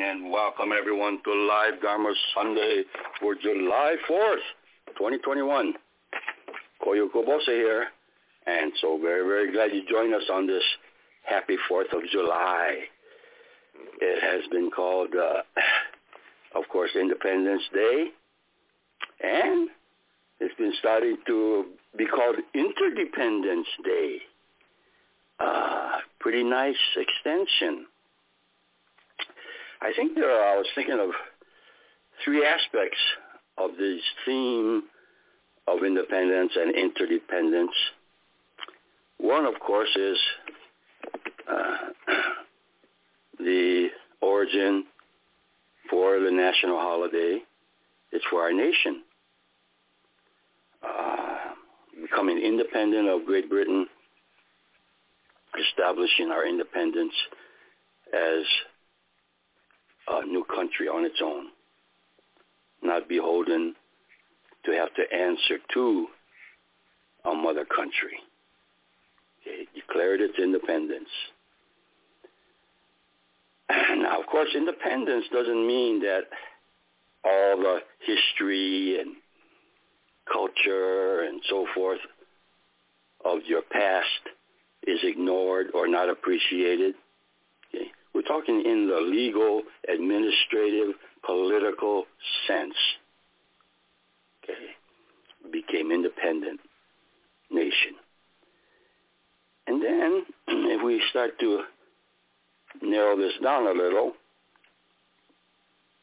And 0.00 0.32
welcome 0.32 0.70
everyone 0.72 1.18
to 1.22 1.34
Live 1.34 1.82
Dharma 1.82 2.14
Sunday 2.34 2.84
for 3.20 3.34
July 3.34 3.96
4th, 4.08 4.36
2021. 4.96 5.74
Koyo 6.82 7.08
Kubose 7.14 7.44
here, 7.44 7.88
and 8.46 8.72
so 8.80 8.98
very, 8.98 9.22
very 9.28 9.52
glad 9.52 9.70
you 9.72 9.82
joined 9.86 10.14
us 10.14 10.22
on 10.32 10.46
this 10.46 10.62
happy 11.24 11.56
4th 11.70 11.92
of 11.92 12.00
July. 12.10 12.84
It 14.00 14.22
has 14.22 14.50
been 14.50 14.70
called, 14.70 15.10
uh, 15.14 15.42
of 16.58 16.66
course, 16.70 16.92
Independence 16.98 17.62
Day, 17.74 18.06
and 19.22 19.68
it's 20.40 20.54
been 20.54 20.72
starting 20.78 21.18
to 21.26 21.66
be 21.98 22.06
called 22.06 22.36
Interdependence 22.54 23.68
Day. 23.84 24.16
Uh, 25.38 25.98
pretty 26.18 26.44
nice 26.44 26.76
extension. 26.96 27.86
I 29.82 29.92
think 29.96 30.14
there 30.14 30.30
are, 30.30 30.54
I 30.54 30.56
was 30.56 30.66
thinking 30.76 30.98
of 31.00 31.10
three 32.24 32.46
aspects 32.46 32.98
of 33.58 33.70
this 33.76 34.00
theme 34.24 34.84
of 35.66 35.82
independence 35.84 36.52
and 36.54 36.72
interdependence. 36.74 37.72
One, 39.18 39.44
of 39.44 39.54
course, 39.58 39.88
is 39.96 40.18
uh, 41.50 41.76
the 43.38 43.88
origin 44.20 44.84
for 45.90 46.20
the 46.20 46.30
national 46.30 46.78
holiday. 46.78 47.40
It's 48.12 48.24
for 48.30 48.42
our 48.42 48.52
nation. 48.52 49.02
Uh, 50.82 51.36
becoming 52.00 52.38
independent 52.38 53.08
of 53.08 53.26
Great 53.26 53.48
Britain, 53.50 53.86
establishing 55.68 56.30
our 56.30 56.46
independence 56.46 57.12
as 58.14 58.44
a 60.08 60.24
new 60.26 60.44
country 60.44 60.88
on 60.88 61.04
its 61.04 61.20
own, 61.22 61.46
not 62.82 63.08
beholden 63.08 63.74
to 64.64 64.72
have 64.72 64.94
to 64.94 65.02
answer 65.14 65.58
to 65.74 66.06
a 67.24 67.34
mother 67.34 67.64
country. 67.64 68.18
It 69.44 69.68
declared 69.74 70.20
its 70.20 70.38
independence. 70.38 71.08
Now, 73.96 74.20
of 74.20 74.26
course, 74.26 74.48
independence 74.54 75.26
doesn't 75.32 75.66
mean 75.66 76.00
that 76.00 76.22
all 77.24 77.56
the 77.56 77.78
history 78.00 79.00
and 79.00 79.16
culture 80.30 81.22
and 81.22 81.40
so 81.48 81.66
forth 81.74 82.00
of 83.24 83.38
your 83.46 83.62
past 83.62 84.06
is 84.86 84.98
ignored 85.02 85.68
or 85.74 85.86
not 85.86 86.08
appreciated. 86.08 86.94
Okay? 87.68 87.90
We're 88.14 88.22
talking 88.22 88.62
in 88.64 88.88
the 88.88 89.00
legal, 89.00 89.62
administrative, 89.88 90.94
political 91.24 92.04
sense. 92.46 92.74
Okay. 94.44 95.50
Became 95.50 95.90
independent 95.90 96.60
nation. 97.50 97.94
And 99.66 99.82
then 99.82 100.22
if 100.48 100.84
we 100.84 101.02
start 101.10 101.38
to 101.40 101.62
narrow 102.82 103.16
this 103.16 103.32
down 103.42 103.66
a 103.66 103.72
little, 103.72 104.12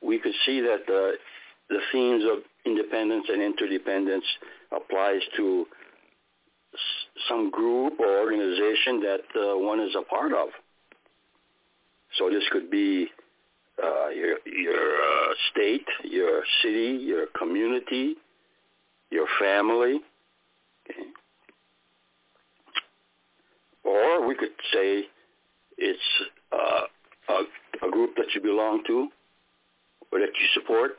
we 0.01 0.19
could 0.19 0.33
see 0.45 0.61
that 0.61 0.87
the, 0.87 1.13
the 1.69 1.79
themes 1.91 2.23
of 2.23 2.39
independence 2.65 3.25
and 3.29 3.41
interdependence 3.41 4.25
applies 4.71 5.21
to 5.35 5.65
some 7.27 7.49
group 7.51 7.99
or 7.99 8.19
organization 8.19 9.01
that 9.01 9.21
uh, 9.35 9.57
one 9.57 9.79
is 9.79 9.95
a 9.97 10.03
part 10.03 10.33
of. 10.33 10.49
So 12.17 12.29
this 12.29 12.43
could 12.51 12.69
be 12.69 13.07
uh, 13.81 14.09
your 14.09 14.37
your 14.45 14.95
uh, 14.95 15.33
state, 15.51 15.85
your 16.03 16.43
city, 16.61 16.99
your 17.01 17.27
community, 17.37 18.15
your 19.09 19.27
family, 19.39 20.01
okay. 20.89 21.01
or 23.83 24.27
we 24.27 24.35
could 24.35 24.49
say 24.73 25.03
it's 25.77 25.99
uh, 26.51 26.81
a, 27.29 27.87
a 27.87 27.91
group 27.91 28.15
that 28.17 28.27
you 28.35 28.41
belong 28.41 28.83
to 28.87 29.07
or 30.11 30.19
that 30.19 30.29
you 30.39 30.47
support. 30.53 30.91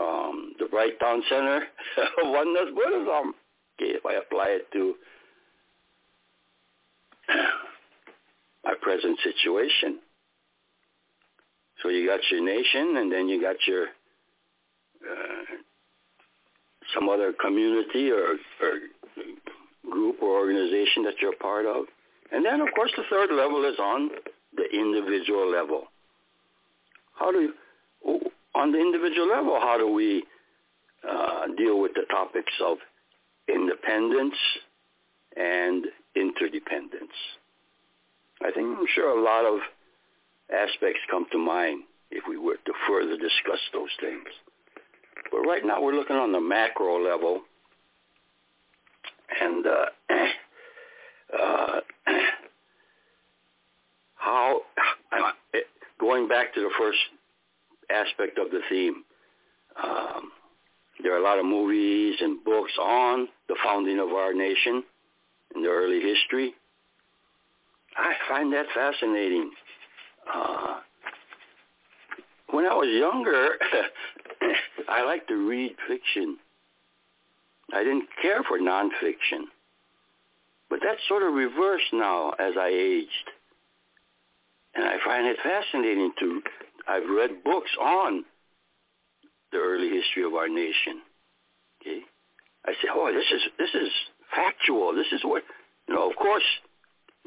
Um, 0.00 0.52
the 0.60 0.66
Bright 0.66 0.98
Dawn 1.00 1.22
Center 1.28 1.62
Oneness 2.22 2.72
Buddhism. 2.74 3.34
Okay, 3.80 3.94
if 3.96 4.06
I 4.06 4.14
apply 4.14 4.46
it 4.48 4.72
to 4.72 4.94
my 8.68 8.74
present 8.82 9.18
situation. 9.24 9.98
So 11.82 11.88
you 11.88 12.06
got 12.06 12.20
your 12.30 12.44
nation, 12.44 12.98
and 12.98 13.10
then 13.10 13.28
you 13.28 13.40
got 13.40 13.56
your 13.66 13.84
uh, 13.84 15.44
some 16.94 17.08
other 17.08 17.32
community 17.32 18.10
or, 18.10 18.36
or 18.60 18.72
group 19.90 20.16
or 20.22 20.36
organization 20.38 21.02
that 21.04 21.14
you're 21.22 21.36
part 21.36 21.64
of, 21.64 21.86
and 22.30 22.44
then 22.44 22.60
of 22.60 22.68
course 22.74 22.90
the 22.96 23.04
third 23.08 23.30
level 23.34 23.64
is 23.64 23.78
on 23.78 24.10
the 24.56 24.64
individual 24.70 25.50
level. 25.50 25.84
How 27.14 27.32
do 27.32 27.40
you, 27.40 27.54
on 28.54 28.72
the 28.72 28.78
individual 28.78 29.28
level, 29.28 29.58
how 29.60 29.78
do 29.78 29.90
we 29.90 30.24
uh, 31.08 31.46
deal 31.56 31.80
with 31.80 31.92
the 31.94 32.04
topics 32.10 32.52
of 32.62 32.78
independence 33.48 34.36
and 35.36 35.86
interdependence? 36.16 37.16
I 38.42 38.50
think 38.52 38.78
I'm 38.78 38.86
sure 38.94 39.18
a 39.18 39.22
lot 39.22 39.44
of 39.44 39.60
aspects 40.52 41.00
come 41.10 41.26
to 41.32 41.38
mind 41.38 41.84
if 42.10 42.24
we 42.28 42.38
were 42.38 42.56
to 42.56 42.72
further 42.86 43.16
discuss 43.16 43.60
those 43.72 43.90
things. 44.00 44.28
But 45.30 45.40
right 45.40 45.64
now 45.64 45.82
we're 45.82 45.94
looking 45.94 46.16
on 46.16 46.32
the 46.32 46.40
macro 46.40 47.02
level 47.02 47.42
and 49.40 49.66
uh, 49.66 49.86
uh, 51.38 51.80
how, 54.14 54.60
going 56.00 56.28
back 56.28 56.54
to 56.54 56.60
the 56.60 56.70
first 56.78 56.98
aspect 57.90 58.38
of 58.38 58.50
the 58.50 58.60
theme, 58.68 59.04
um, 59.82 60.30
there 61.02 61.14
are 61.14 61.18
a 61.18 61.22
lot 61.22 61.38
of 61.38 61.44
movies 61.44 62.16
and 62.20 62.42
books 62.44 62.72
on 62.80 63.28
the 63.48 63.56
founding 63.64 63.98
of 63.98 64.08
our 64.08 64.32
nation 64.34 64.82
in 65.54 65.62
the 65.62 65.68
early 65.68 66.00
history. 66.00 66.54
I 67.98 68.12
find 68.28 68.52
that 68.52 68.66
fascinating. 68.74 69.50
Uh, 70.32 70.80
when 72.50 72.64
I 72.64 72.74
was 72.74 72.88
younger, 72.88 73.50
I 74.88 75.04
like 75.04 75.26
to 75.28 75.48
read 75.48 75.74
fiction. 75.88 76.38
I 77.72 77.82
didn't 77.82 78.08
care 78.22 78.42
for 78.44 78.58
nonfiction. 78.58 79.50
But 80.70 80.80
that's 80.82 81.00
sort 81.08 81.22
of 81.22 81.34
reversed 81.34 81.92
now 81.92 82.30
as 82.38 82.54
I 82.58 82.68
aged. 82.68 83.30
And 84.74 84.84
I 84.84 84.96
find 85.04 85.26
it 85.26 85.38
fascinating 85.42 86.12
to, 86.20 86.42
I've 86.86 87.08
read 87.08 87.42
books 87.42 87.70
on 87.80 88.24
the 89.50 89.58
early 89.58 89.88
history 89.88 90.24
of 90.24 90.34
our 90.34 90.48
nation. 90.48 91.02
Okay? 91.80 92.00
I 92.64 92.72
say, 92.72 92.88
oh, 92.92 93.12
this 93.12 93.26
is, 93.34 93.42
this 93.58 93.70
is 93.74 93.90
factual. 94.34 94.94
This 94.94 95.06
is 95.12 95.20
what, 95.24 95.42
you 95.88 95.94
know, 95.94 96.08
of 96.08 96.16
course, 96.16 96.44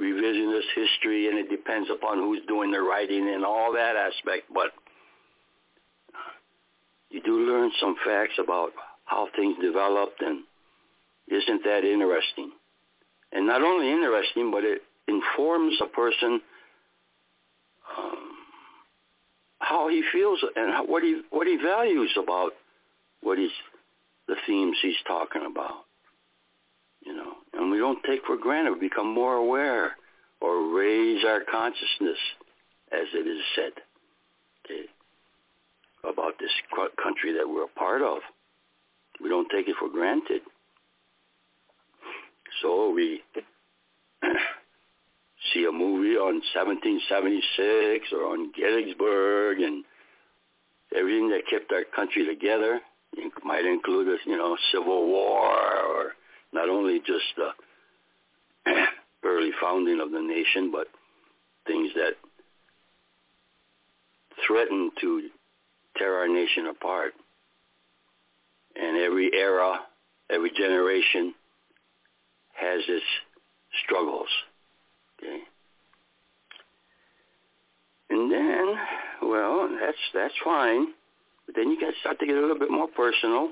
revisionist 0.01 0.69
history, 0.75 1.27
and 1.27 1.37
it 1.37 1.49
depends 1.49 1.89
upon 1.91 2.17
who's 2.17 2.41
doing 2.47 2.71
the 2.71 2.81
writing 2.81 3.29
and 3.33 3.45
all 3.45 3.73
that 3.73 3.95
aspect, 3.95 4.51
but 4.53 4.71
you 7.09 7.21
do 7.21 7.39
learn 7.39 7.71
some 7.79 7.95
facts 8.05 8.33
about 8.41 8.71
how 9.05 9.27
things 9.35 9.57
developed, 9.61 10.21
and 10.21 10.43
isn't 11.27 11.63
that 11.63 11.83
interesting? 11.83 12.51
And 13.31 13.45
not 13.47 13.61
only 13.61 13.91
interesting, 13.91 14.51
but 14.51 14.63
it 14.63 14.81
informs 15.07 15.77
a 15.81 15.87
person 15.87 16.41
um, 17.97 18.31
how 19.59 19.89
he 19.89 20.03
feels 20.11 20.43
and 20.55 20.87
what 20.87 21.03
he 21.03 21.21
what 21.29 21.47
he 21.47 21.57
values 21.57 22.11
about 22.21 22.51
what 23.21 23.37
he's 23.37 23.51
the 24.27 24.35
themes 24.47 24.77
he's 24.81 24.95
talking 25.05 25.45
about. 25.49 25.83
We 27.71 27.77
don't 27.77 28.03
take 28.03 28.25
for 28.25 28.37
granted. 28.37 28.73
We 28.73 28.89
become 28.89 29.13
more 29.13 29.35
aware 29.35 29.95
or 30.41 30.75
raise 30.77 31.23
our 31.23 31.41
consciousness, 31.49 32.17
as 32.91 33.07
it 33.13 33.27
is 33.27 33.41
said, 33.55 33.71
okay, 34.65 34.85
about 36.03 36.33
this 36.39 36.51
country 37.01 37.33
that 37.33 37.47
we're 37.47 37.65
a 37.65 37.79
part 37.79 38.01
of. 38.01 38.19
We 39.21 39.29
don't 39.29 39.49
take 39.49 39.67
it 39.67 39.75
for 39.79 39.89
granted. 39.89 40.41
So 42.61 42.91
we 42.91 43.21
see 45.53 45.65
a 45.65 45.71
movie 45.71 46.17
on 46.17 46.41
1776 46.53 48.07
or 48.13 48.25
on 48.25 48.51
Gettysburg 48.51 49.59
and 49.61 49.83
everything 50.95 51.29
that 51.29 51.47
kept 51.49 51.71
our 51.71 51.83
country 51.95 52.25
together. 52.25 52.81
It 53.13 53.31
might 53.43 53.65
include, 53.65 54.19
you 54.25 54.37
know, 54.37 54.57
civil 54.71 55.07
war 55.07 55.51
or 55.51 56.13
not 56.53 56.69
only 56.69 56.99
just 56.99 57.25
the 57.37 58.71
early 59.23 59.51
founding 59.61 59.99
of 59.99 60.11
the 60.11 60.21
nation, 60.21 60.71
but 60.71 60.87
things 61.67 61.91
that 61.95 62.13
threaten 64.45 64.91
to 64.99 65.29
tear 65.97 66.15
our 66.15 66.27
nation 66.27 66.67
apart. 66.67 67.13
And 68.75 68.97
every 68.97 69.31
era, 69.33 69.79
every 70.29 70.51
generation 70.51 71.33
has 72.53 72.79
its 72.87 73.05
struggles. 73.83 74.27
Okay. 75.19 75.39
And 78.09 78.31
then, 78.31 78.75
well, 79.23 79.69
that's 79.79 79.97
that's 80.13 80.33
fine. 80.43 80.87
But 81.45 81.55
then 81.55 81.69
you 81.69 81.79
got 81.79 81.91
to 81.91 81.99
start 81.99 82.19
to 82.19 82.25
get 82.25 82.35
a 82.35 82.39
little 82.41 82.59
bit 82.59 82.71
more 82.71 82.87
personal. 82.87 83.49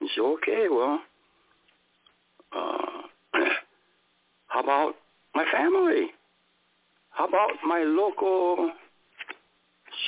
You 0.00 0.08
say, 0.14 0.20
okay, 0.20 0.66
well, 0.70 1.00
uh, 2.56 3.38
how 4.46 4.60
about 4.60 4.94
my 5.34 5.44
family? 5.52 6.08
How 7.10 7.26
about 7.26 7.50
my 7.64 7.82
local 7.82 8.70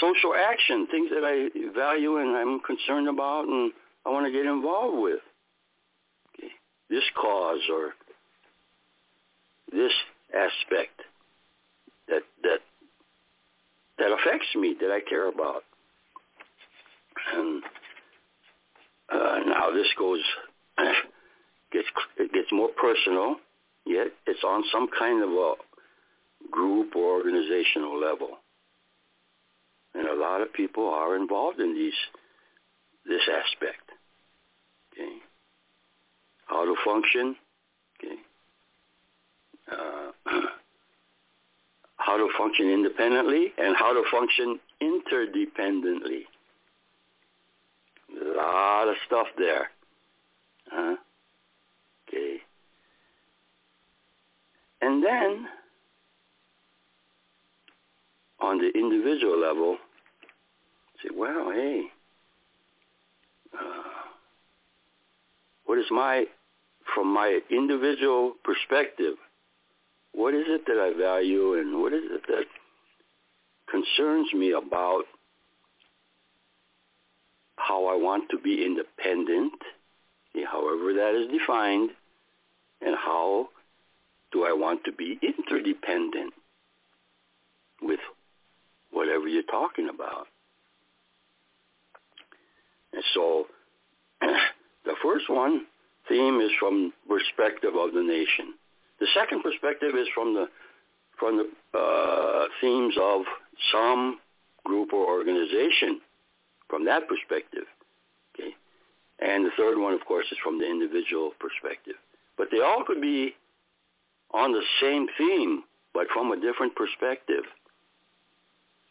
social 0.01 0.35
action, 0.35 0.87
things 0.91 1.11
that 1.11 1.25
I 1.25 1.49
value 1.75 2.19
and 2.19 2.37
I'm 2.37 2.61
concerned 2.61 3.09
about 3.09 3.47
and 3.47 3.73
I 4.05 4.11
want 4.11 4.27
to 4.27 4.33
get 4.33 4.47
involved 4.47 5.03
with? 5.03 5.21
Okay. 6.39 6.53
This 6.91 7.05
cause 7.21 7.61
or 7.73 7.95
this 9.73 9.93
aspect 10.35 11.01
that 12.09 12.23
that 12.43 12.61
that 13.99 14.13
affects 14.13 14.55
me, 14.55 14.77
that 14.81 14.91
I 14.91 15.01
care 15.01 15.29
about. 15.29 15.65
And 17.35 17.63
uh, 19.11 19.39
now 19.47 19.71
this 19.73 19.89
goes 19.99 20.21
gets 21.73 21.89
it 22.17 22.33
gets 22.33 22.49
more 22.53 22.69
personal, 22.69 23.37
yet 23.85 24.09
it's 24.27 24.45
on 24.45 24.65
some 24.73 24.89
kind 24.99 25.23
of 25.23 25.31
a 25.31 25.55
group 26.51 26.97
or 26.97 27.17
organizational 27.17 27.99
level. 27.99 28.39
And 29.95 30.07
a 30.07 30.15
lot 30.15 30.43
of 30.43 30.53
people 30.53 30.89
are 30.89 31.17
involved 31.17 31.61
in 31.61 31.75
these 31.75 31.95
this 33.07 33.23
aspect. 33.29 33.91
Okay. 34.93 35.17
How 36.47 36.65
to 36.65 36.75
function, 36.85 37.37
okay. 37.99 38.15
Uh, 39.71 40.13
how 41.97 42.17
to 42.17 42.29
function 42.39 42.71
independently 42.71 43.53
and 43.59 43.77
how 43.77 43.93
to 43.93 44.03
function 44.11 44.59
interdependently. 44.81 46.23
A 48.21 48.37
lot 48.37 48.89
of 48.89 48.97
stuff 49.07 49.27
there. 49.37 49.71
Huh? 50.71 50.97
Okay. 52.09 52.39
And 54.81 55.05
then, 55.05 55.47
on 58.41 58.59
the 58.59 58.71
individual 58.79 59.39
level, 59.41 59.77
say, 61.03 61.11
well, 61.15 61.51
hey, 61.53 61.83
uh, 63.55 63.83
what 65.65 65.79
is 65.79 65.87
my, 65.91 66.25
from 66.95 67.13
my 67.13 67.41
individual 67.51 68.35
perspective, 68.45 69.15
what 70.13 70.35
is 70.35 70.45
it 70.47 70.67
that 70.67 70.79
I 70.79 70.97
value 70.99 71.55
and 71.55 71.81
what 71.81 71.93
is 71.93 72.05
it 72.05 72.23
that 72.29 72.45
concerns 73.71 74.33
me 74.33 74.53
about 74.53 75.05
how 77.57 77.87
I 77.87 77.97
want 77.97 78.31
to 78.31 78.39
be 78.39 78.65
independent, 78.65 79.53
however 80.51 80.95
that 80.95 81.15
is 81.15 81.39
defined, 81.39 81.91
and 82.81 82.97
how 82.97 83.49
do 84.33 84.45
I 84.45 84.53
want 84.53 84.85
to 84.85 84.93
be 84.93 85.19
interdependent 85.23 86.35
with 87.83 88.01
whatever 88.91 89.29
you're 89.29 89.43
talking 89.45 89.89
about. 89.89 90.27
And 92.93 93.03
so 93.15 93.47
the 94.21 94.95
first 95.03 95.29
one 95.29 95.67
theme 96.09 96.41
is 96.41 96.51
from 96.59 96.93
perspective 97.09 97.75
of 97.79 97.93
the 97.93 98.03
nation. 98.03 98.55
The 99.01 99.07
second 99.15 99.43
perspective 99.43 99.95
is 99.95 100.09
from 100.15 100.35
the 100.35 100.47
from 101.19 101.37
the 101.37 101.79
uh, 101.79 102.47
themes 102.61 102.95
of 103.01 103.23
some 103.73 104.21
group 104.65 104.93
or 104.93 105.07
organization 105.07 106.01
from 106.69 106.85
that 106.85 107.09
perspective. 107.09 107.65
Okay, 108.35 108.55
and 109.21 109.45
the 109.45 109.51
third 109.57 109.79
one, 109.79 109.95
of 109.95 110.05
course, 110.07 110.27
is 110.31 110.39
from 110.43 110.59
the 110.59 110.67
individual 110.67 111.33
perspective. 111.41 111.97
But 112.37 112.49
they 112.53 112.61
all 112.61 112.85
could 112.87 113.01
be 113.01 113.35
on 114.33 114.53
the 114.53 114.63
same 114.81 115.07
theme, 115.17 115.63
but 115.95 116.07
from 116.13 116.33
a 116.33 116.41
different 116.41 116.75
perspective. 116.77 117.45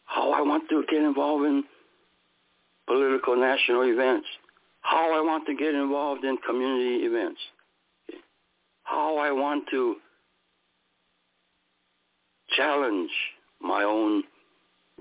How 0.04 0.32
I 0.32 0.40
want 0.40 0.68
to 0.70 0.84
get 0.90 1.02
involved 1.02 1.44
in 1.44 1.64
political 2.86 3.36
national 3.36 3.82
events. 3.82 4.26
How 4.80 5.12
I 5.12 5.20
want 5.20 5.46
to 5.46 5.54
get 5.54 5.74
involved 5.74 6.24
in 6.24 6.38
community 6.46 7.04
events 7.04 7.40
how 8.88 9.18
I 9.18 9.30
want 9.30 9.64
to 9.70 9.96
challenge 12.56 13.10
my 13.60 13.82
own 13.82 14.22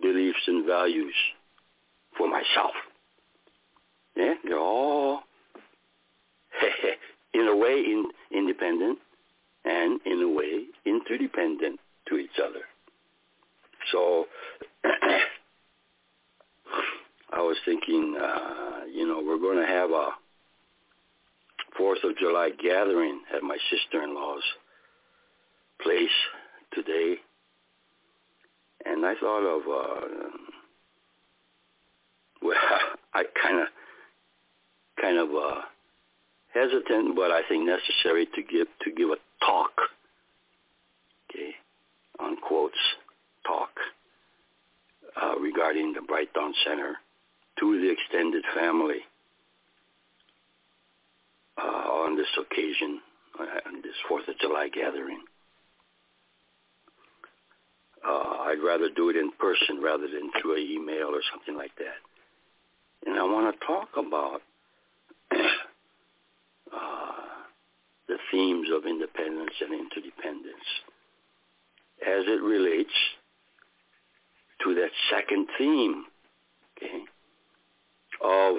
beliefs 0.01 0.41
and 0.47 0.65
values 0.65 1.13
for 2.17 2.27
myself. 2.27 2.73
Yeah, 4.17 4.33
they're 4.43 4.59
all 4.59 5.21
in 7.33 7.47
a 7.47 7.55
way 7.55 7.79
in, 7.79 8.05
independent 8.31 8.99
and 9.67 9.99
in 10.05 10.21
a 10.21 10.29
way 10.29 10.63
interdependent 10.85 11.79
to 12.07 12.17
each 12.17 12.39
other. 12.41 12.61
So 13.91 14.25
I 17.33 17.41
was 17.41 17.57
thinking, 17.65 18.17
uh, 18.19 18.85
you 18.91 19.05
know, 19.07 19.21
we're 19.25 19.39
going 19.39 19.59
to 19.59 19.67
have 19.67 19.91
a 19.91 20.09
Fourth 21.77 21.99
of 22.03 22.17
July 22.17 22.49
gathering 22.61 23.21
at 23.35 23.43
my 23.43 23.57
sister-in-law's 23.69 24.41
place 25.79 26.09
today, 26.73 27.17
and 28.83 29.05
I 29.05 29.13
thought 29.19 29.43
of 29.43 29.61
uh, 29.61 30.07
well, 32.41 32.55
I 33.13 33.23
kind 33.43 33.61
of 33.61 33.67
kind 34.99 35.17
of 35.19 35.29
uh, 35.29 35.61
hesitant, 36.57 37.15
but 37.15 37.31
I 37.31 37.41
think 37.47 37.65
necessary 37.65 38.27
to 38.35 38.41
give 38.41 38.67
to 38.83 38.91
give 38.91 39.09
a 39.09 39.17
talk, 39.45 39.71
okay, 41.29 41.51
on 42.19 42.37
quotes 42.37 42.77
talk 43.45 43.69
uh, 45.21 45.37
regarding 45.39 45.93
the 45.93 46.01
Bright 46.01 46.33
Dawn 46.33 46.53
Center 46.65 46.95
to 47.59 47.81
the 47.81 47.91
extended 47.91 48.43
family 48.55 49.01
on 52.07 52.15
this 52.15 52.27
occasion, 52.39 53.01
uh, 53.37 53.67
on 53.67 53.81
this 53.81 53.95
Fourth 54.07 54.27
of 54.29 54.39
July 54.39 54.69
gathering. 54.73 55.21
Uh, 58.07 58.47
I'd 58.47 58.63
rather 58.63 58.89
do 58.95 59.09
it 59.09 59.17
in 59.17 59.31
person 59.37 59.81
rather 59.81 60.07
than 60.07 60.31
through 60.41 60.55
an 60.55 60.61
email 60.61 61.07
or 61.07 61.21
something 61.31 61.57
like 61.57 61.75
that. 61.77 61.99
And 63.05 63.19
I 63.19 63.23
want 63.23 63.53
to 63.53 63.65
talk 63.65 63.89
about 63.97 64.41
uh, 66.73 67.27
the 68.07 68.15
themes 68.31 68.67
of 68.73 68.85
independence 68.85 69.53
and 69.61 69.73
interdependence. 69.73 70.67
As 72.01 72.25
it 72.27 72.41
relates 72.41 72.93
to 74.63 74.75
that 74.75 74.91
second 75.09 75.47
theme, 75.57 76.05
okay, 76.77 77.03
of 78.23 78.55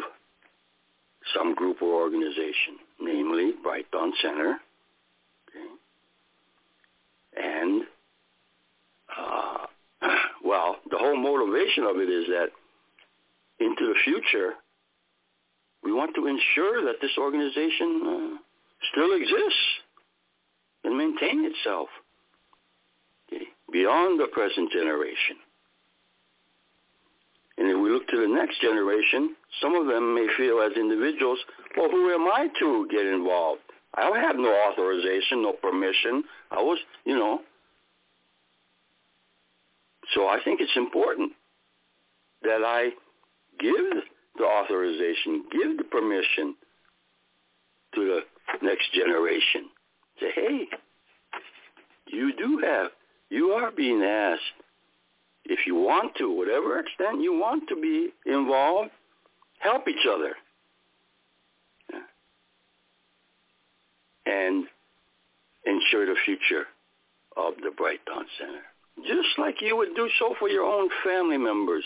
some 1.35 1.55
group 1.55 1.83
or 1.83 2.03
organization, 2.03 2.79
namely 3.01 3.53
Bright 3.63 3.91
Dawn 3.91 4.13
Center, 4.23 4.59
okay, 5.49 5.69
and 7.37 7.83
uh, 9.17 9.67
well, 10.45 10.77
the 10.91 10.99
whole 10.99 11.17
motivation 11.17 11.85
of 11.85 11.97
it 11.97 12.09
is 12.09 12.27
that 12.29 12.49
into 13.61 13.87
the 13.87 13.99
future, 14.05 14.55
we 15.83 15.93
want 15.93 16.15
to 16.15 16.27
ensure 16.27 16.85
that 16.85 17.01
this 17.01 17.11
organization 17.19 18.03
uh, 18.07 18.48
still 18.93 19.15
exists 19.15 19.65
and 20.85 20.97
maintain 20.97 21.45
itself 21.45 21.89
okay, 23.33 23.45
beyond 23.73 24.21
the 24.21 24.27
present 24.29 24.71
generation. 24.73 25.37
And 27.59 27.69
if 27.69 27.77
we 27.77 27.91
look 27.91 28.07
to 28.09 28.21
the 28.21 28.29
next 28.29 28.61
generation, 28.61 29.35
some 29.61 29.75
of 29.75 29.87
them 29.89 30.15
may 30.15 30.27
feel 30.37 30.61
as 30.61 30.77
individuals, 30.77 31.39
well, 31.77 31.91
who 31.91 32.15
am 32.15 32.23
I 32.29 32.49
to 32.61 32.87
get 32.91 33.05
involved? 33.05 33.63
I 33.95 34.03
don't 34.03 34.21
have 34.21 34.37
no 34.37 34.55
authorization, 34.71 35.43
no 35.43 35.53
permission. 35.53 36.23
I 36.53 36.63
was, 36.63 36.79
you 37.05 37.19
know. 37.19 37.41
So 40.15 40.29
I 40.29 40.39
think 40.45 40.61
it's 40.61 40.77
important 40.77 41.33
that 42.43 42.63
I 42.65 42.91
give 43.59 44.03
the 44.37 44.45
authorization, 44.45 45.45
give 45.51 45.77
the 45.79 45.85
permission 45.85 46.55
to 47.95 48.05
the 48.05 48.21
next 48.63 48.93
generation. 48.93 49.69
Say, 50.21 50.31
hey, 50.35 50.69
you 52.07 52.33
do 52.37 52.59
have, 52.65 52.91
you 53.31 53.51
are 53.51 53.71
being 53.71 54.03
asked 54.03 54.43
if 55.45 55.67
you 55.67 55.75
want 55.75 56.15
to, 56.17 56.31
whatever 56.31 56.79
extent 56.79 57.23
you 57.23 57.33
want 57.39 57.69
to 57.69 57.77
be 57.77 58.11
involved, 58.27 58.91
help 59.59 59.89
each 59.89 60.07
other. 60.09 60.35
And 64.27 64.67
ensure 65.65 66.05
the 66.05 66.17
future 66.25 66.67
of 67.37 67.55
the 67.63 67.71
Bright 67.71 68.05
Dawn 68.05 68.27
Center. 68.39 68.61
Just 69.07 69.39
like 69.39 69.63
you 69.63 69.77
would 69.77 69.95
do 69.95 70.09
so 70.19 70.35
for 70.39 70.49
your 70.49 70.65
own 70.65 70.91
family 71.05 71.39
members. 71.39 71.85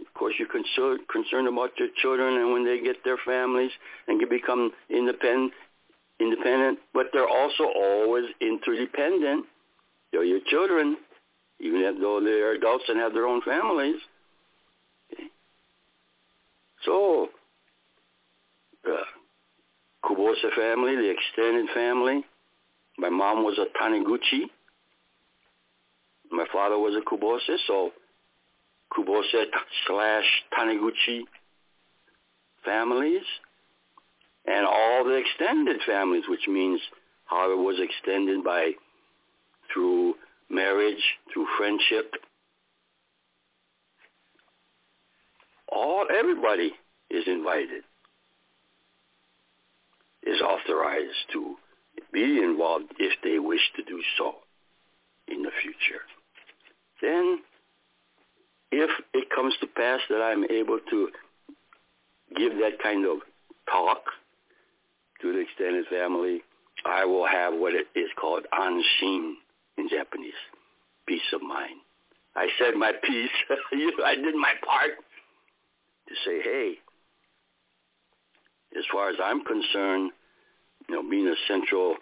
Of 0.00 0.12
course, 0.14 0.34
you're 0.38 0.48
concerned, 0.48 1.00
concerned 1.10 1.48
about 1.48 1.70
your 1.78 1.88
children 2.02 2.36
and 2.36 2.52
when 2.52 2.64
they 2.64 2.80
get 2.82 3.04
their 3.04 3.18
families 3.24 3.70
and 4.08 4.18
can 4.18 4.28
become 4.28 4.72
independent, 4.90 5.52
independent, 6.20 6.78
but 6.94 7.06
they're 7.12 7.28
also 7.28 7.64
always 7.64 8.24
interdependent. 8.40 9.46
They're 10.12 10.24
your 10.24 10.40
children 10.46 10.96
even 11.60 11.98
though 12.00 12.20
they're 12.22 12.52
adults 12.54 12.84
and 12.88 12.98
have 12.98 13.12
their 13.12 13.26
own 13.26 13.40
families. 13.42 13.96
Okay. 15.12 15.24
So, 16.84 17.24
uh, 17.24 18.90
the 18.90 18.98
Kubose 20.04 20.54
family, 20.54 20.96
the 20.96 21.10
extended 21.10 21.66
family, 21.74 22.24
my 22.98 23.08
mom 23.08 23.44
was 23.44 23.58
a 23.58 23.66
Taniguchi. 23.78 24.44
My 26.30 26.46
father 26.52 26.78
was 26.78 26.94
a 26.94 27.08
Kubose, 27.08 27.56
so 27.66 27.92
Kubose 28.92 29.44
slash 29.86 30.24
Taniguchi 30.56 31.22
families, 32.64 33.22
and 34.46 34.66
all 34.66 35.04
the 35.04 35.14
extended 35.16 35.80
families, 35.86 36.24
which 36.28 36.46
means 36.48 36.80
how 37.24 37.52
it 37.52 37.58
was 37.58 37.78
extended 37.80 38.44
by 38.44 38.72
through 39.72 40.14
marriage, 40.48 41.02
through 41.32 41.46
friendship. 41.58 42.14
All 45.70 46.06
everybody 46.16 46.72
is 47.10 47.24
invited, 47.26 47.82
is 50.22 50.40
authorized 50.40 51.32
to 51.32 51.56
be 52.12 52.38
involved 52.38 52.92
if 52.98 53.12
they 53.22 53.38
wish 53.38 53.60
to 53.76 53.82
do 53.82 54.00
so 54.16 54.36
in 55.28 55.42
the 55.42 55.50
future. 55.60 56.02
Then, 57.02 57.40
if 58.70 58.90
it 59.12 59.28
comes 59.34 59.54
to 59.60 59.66
pass 59.66 60.00
that 60.08 60.22
I'm 60.22 60.44
able 60.44 60.78
to 60.90 61.08
give 62.36 62.52
that 62.58 62.82
kind 62.82 63.06
of 63.06 63.18
talk 63.70 64.02
to 65.22 65.32
the 65.32 65.40
extended 65.40 65.86
family, 65.88 66.42
I 66.84 67.04
will 67.04 67.26
have 67.26 67.54
what 67.54 67.74
it 67.74 67.86
is 67.94 68.08
called 68.20 68.44
anshin 68.52 69.34
in 69.78 69.88
Japanese. 69.88 70.32
Peace 71.06 71.32
of 71.32 71.42
mind. 71.42 71.80
I 72.34 72.48
said 72.58 72.74
my 72.74 72.92
piece. 73.02 73.30
I 74.04 74.14
did 74.14 74.34
my 74.34 74.52
part 74.66 74.90
to 76.08 76.14
say, 76.24 76.42
hey, 76.42 76.74
as 78.76 78.84
far 78.92 79.08
as 79.10 79.16
I'm 79.22 79.44
concerned, 79.44 80.12
you 80.88 80.94
know, 80.94 81.08
being 81.08 81.26
a 81.26 81.34
central, 81.48 81.96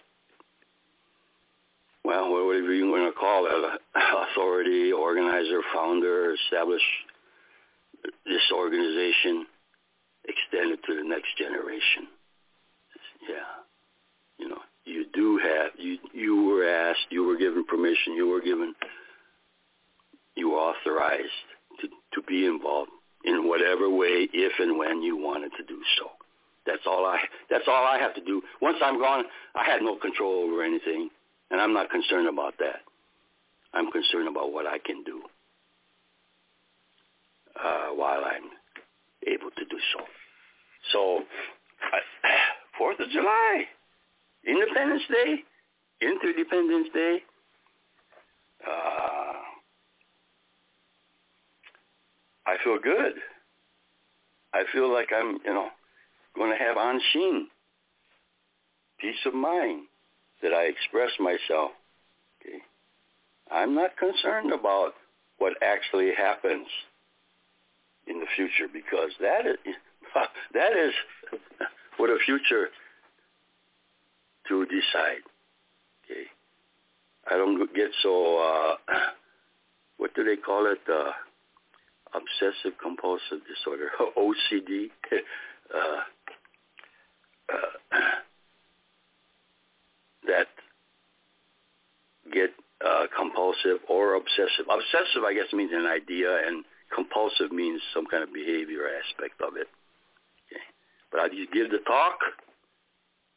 well, 2.05 2.31
whatever 2.31 2.75
you 2.75 2.91
want 2.91 3.13
to 3.15 3.19
call 3.19 3.47
it, 3.47 3.81
authority, 4.33 4.93
organizer, 4.93 5.61
founder, 5.73 6.35
establish 6.35 6.83
this 8.27 8.43
organization 8.53 9.47
extended 10.27 10.79
to 10.87 10.97
the 10.97 11.05
next 11.05 11.37
generation. 11.39 12.09
Yeah, 13.29 13.65
you 14.39 14.49
know, 14.49 14.61
you 14.85 15.07
do 15.15 15.39
have 15.39 15.73
you 15.79 15.99
you 16.13 16.45
were 16.45 16.69
asked, 16.69 17.07
you 17.11 17.25
were 17.25 17.37
given 17.37 17.65
permission, 17.65 18.15
you 18.15 18.29
were 18.29 18.41
given 18.41 18.75
you 20.37 20.51
were 20.51 20.59
authorized 20.59 21.23
to, 21.81 21.89
to 21.89 22.23
be 22.27 22.47
involved 22.47 22.91
in 23.25 23.49
whatever 23.49 23.89
way, 23.89 24.29
if 24.33 24.53
and 24.59 24.79
when 24.79 25.03
you 25.03 25.17
wanted 25.17 25.51
to 25.57 25.65
do 25.65 25.81
so. 25.99 26.11
That's 26.67 26.83
all 26.87 27.05
I 27.05 27.19
that's 27.51 27.65
all 27.69 27.85
I 27.85 27.99
have 27.99 28.15
to 28.15 28.21
do. 28.25 28.43
Once 28.61 28.79
I'm 28.83 28.99
gone, 28.99 29.25
I 29.55 29.65
had 29.65 29.83
no 29.83 29.97
control 29.97 30.45
over 30.45 30.63
anything, 30.63 31.11
and 31.51 31.61
I'm 31.61 31.75
not 31.75 31.91
concerned 31.91 32.29
about 32.29 32.55
that. 32.59 32.81
I'm 33.75 33.91
concerned 33.91 34.29
about 34.29 34.53
what 34.53 34.67
I 34.67 34.79
can 34.79 35.03
do 35.05 35.23
uh, 37.63 37.89
while 37.95 38.25
I'm 38.25 38.49
able 39.27 39.51
to 39.51 39.65
do 39.65 39.79
so. 39.93 40.05
So, 40.93 41.21
Fourth 42.79 43.01
of 43.01 43.11
July. 43.11 43.65
Independence 44.47 45.03
Day, 45.11 45.43
Interdependence 46.03 46.89
Day, 46.93 47.23
uh, 48.67 49.33
I 52.47 52.57
feel 52.63 52.79
good. 52.83 53.15
I 54.53 54.65
feel 54.73 54.93
like 54.93 55.09
I'm, 55.15 55.39
you 55.45 55.53
know, 55.53 55.69
going 56.37 56.51
to 56.51 56.63
have 56.63 56.77
anshin, 56.77 57.45
peace 59.01 59.17
of 59.27 59.35
mind 59.35 59.83
that 60.43 60.53
I 60.53 60.65
express 60.65 61.11
myself. 61.19 61.71
Okay, 62.41 62.59
I'm 63.51 63.75
not 63.75 63.97
concerned 63.97 64.53
about 64.53 64.93
what 65.39 65.55
actually 65.63 66.13
happens 66.15 66.67
in 68.07 68.21
the 68.21 68.27
future 68.37 68.69
because 68.73 69.11
that 69.21 69.47
is 69.47 69.75
that 70.55 70.73
is 70.77 70.93
what 71.97 72.09
the 72.09 72.19
future 72.25 72.69
to 74.49 74.67
decide. 74.67 75.23
Okay, 76.05 76.25
I 77.31 77.37
don't 77.37 77.59
get 77.75 77.91
so. 78.03 78.39
Uh, 78.39 78.77
what 79.97 80.15
do 80.15 80.25
they 80.25 80.37
call 80.37 80.67
it? 80.67 80.81
Uh, 80.89 81.13
obsessive 82.15 82.79
compulsive 82.81 83.41
disorder, 83.49 83.91
OCD. 84.17 84.91
uh, 85.75 86.03
uh, 87.53 87.99
that 90.27 90.47
get 92.33 92.51
uh, 92.85 93.07
compulsive 93.17 93.79
or 93.89 94.15
obsessive. 94.15 94.67
Obsessive, 94.69 95.25
I 95.25 95.35
guess, 95.35 95.53
means 95.53 95.73
an 95.73 95.87
idea, 95.87 96.47
and 96.47 96.65
compulsive 96.95 97.53
means 97.53 97.81
some 97.93 98.07
kind 98.07 98.23
of 98.23 98.33
behavior 98.33 98.89
aspect 98.89 99.41
of 99.41 99.57
it. 99.57 99.69
But 101.15 101.23
I 101.23 101.29
just 101.29 101.53
give 101.53 101.71
the 101.71 101.79
talk, 101.87 102.19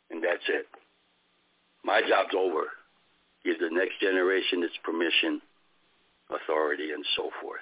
and 0.09 0.23
that's 0.23 0.41
it. 0.49 0.65
My 1.85 2.01
job's 2.01 2.33
over. 2.35 2.63
Give 3.45 3.59
the 3.59 3.69
next 3.69 4.01
generation 4.01 4.63
its 4.63 4.73
permission, 4.83 5.39
authority, 6.31 6.89
and 6.91 7.05
so 7.15 7.29
forth. 7.39 7.61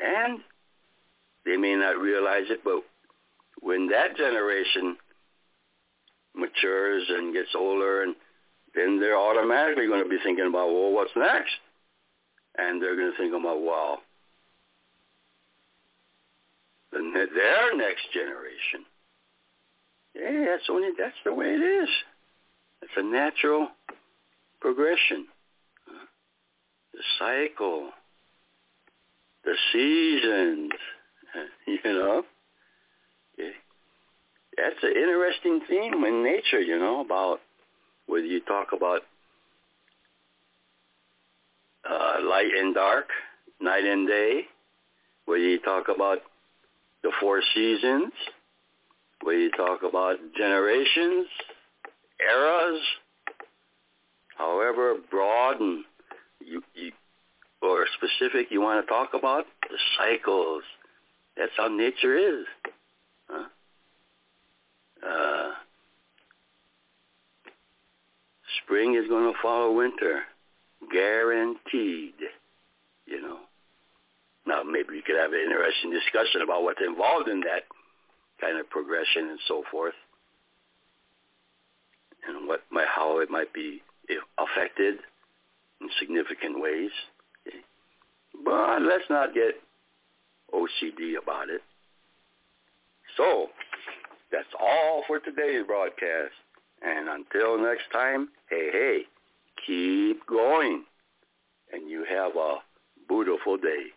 And 0.00 0.40
they 1.46 1.56
may 1.56 1.76
not 1.76 1.96
realize 1.96 2.50
it, 2.50 2.64
but 2.64 2.82
when 3.60 3.88
that 3.90 4.16
generation 4.16 4.96
matures 6.34 7.04
and 7.08 7.32
gets 7.32 7.54
older, 7.56 8.02
and 8.02 8.16
then 8.74 8.98
they're 8.98 9.16
automatically 9.16 9.86
going 9.86 10.02
to 10.02 10.10
be 10.10 10.18
thinking 10.24 10.46
about, 10.48 10.72
well, 10.72 10.90
what's 10.90 11.14
next? 11.14 11.54
And 12.58 12.82
they're 12.82 12.96
going 12.96 13.12
to 13.12 13.16
think 13.16 13.32
about, 13.32 13.62
well, 13.62 14.00
the, 16.90 16.98
their 17.32 17.76
next 17.76 18.10
generation. 18.12 18.89
Yeah, 20.20 20.44
that's 20.50 20.68
only 20.68 20.88
that's 20.98 21.14
the 21.24 21.32
way 21.32 21.46
it 21.46 21.82
is. 21.82 21.88
It's 22.82 22.92
a 22.96 23.02
natural 23.02 23.68
progression. 24.60 25.26
The 26.92 27.02
cycle, 27.18 27.90
the 29.44 29.54
seasons, 29.72 30.72
you 31.66 31.78
know. 31.84 32.24
Okay. 33.34 33.52
That's 34.56 34.82
an 34.82 34.90
interesting 34.90 35.60
theme 35.68 36.04
in 36.04 36.22
nature, 36.22 36.60
you 36.60 36.78
know, 36.78 37.00
about 37.00 37.40
whether 38.06 38.26
you 38.26 38.40
talk 38.40 38.68
about 38.76 39.02
uh, 41.88 42.16
light 42.22 42.50
and 42.58 42.74
dark, 42.74 43.06
night 43.60 43.84
and 43.84 44.06
day, 44.06 44.42
whether 45.24 45.42
you 45.42 45.60
talk 45.60 45.88
about 45.88 46.18
the 47.02 47.12
four 47.20 47.40
seasons, 47.54 48.12
you 49.28 49.50
talk 49.50 49.82
about 49.82 50.16
generations, 50.36 51.26
eras, 52.20 52.80
however 54.36 54.96
broad 55.10 55.60
and 55.60 55.84
you, 56.40 56.62
you 56.74 56.92
or 57.62 57.86
specific 57.96 58.46
you 58.50 58.60
want 58.60 58.84
to 58.84 58.88
talk 58.90 59.10
about, 59.14 59.44
the 59.68 59.76
cycles. 59.98 60.62
That's 61.36 61.52
how 61.56 61.68
nature 61.68 62.16
is. 62.16 62.46
Huh? 63.28 63.44
Uh, 65.06 65.50
spring 68.64 68.94
is 68.94 69.08
going 69.08 69.32
to 69.32 69.38
follow 69.42 69.72
winter, 69.72 70.22
guaranteed. 70.92 72.14
You 73.06 73.20
know. 73.20 73.38
Now 74.46 74.62
maybe 74.62 74.88
we 74.90 75.02
could 75.02 75.16
have 75.16 75.32
an 75.32 75.40
interesting 75.40 75.90
discussion 75.90 76.42
about 76.42 76.62
what's 76.62 76.80
involved 76.84 77.28
in 77.28 77.40
that 77.40 77.64
kind 78.40 78.58
of 78.58 78.68
progression 78.70 79.30
and 79.30 79.38
so 79.46 79.62
forth, 79.70 79.94
and 82.26 82.46
what 82.46 82.62
my, 82.70 82.84
how 82.88 83.20
it 83.20 83.30
might 83.30 83.52
be 83.52 83.82
affected 84.38 84.96
in 85.80 85.88
significant 85.98 86.60
ways. 86.60 86.90
But 88.44 88.82
let's 88.82 89.04
not 89.10 89.34
get 89.34 89.54
OCD 90.52 91.20
about 91.22 91.48
it. 91.50 91.62
So 93.16 93.48
that's 94.32 94.48
all 94.58 95.02
for 95.06 95.18
today's 95.18 95.66
broadcast. 95.66 96.32
And 96.82 97.08
until 97.08 97.58
next 97.58 97.90
time, 97.92 98.28
hey, 98.48 98.68
hey, 98.72 99.00
keep 99.66 100.26
going. 100.26 100.84
And 101.72 101.90
you 101.90 102.04
have 102.08 102.36
a 102.36 102.56
beautiful 103.08 103.56
day. 103.56 103.92